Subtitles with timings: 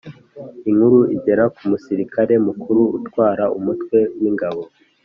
[0.69, 4.61] inkuru igera ku musirikare mukuru utwara umutwe w ingabo.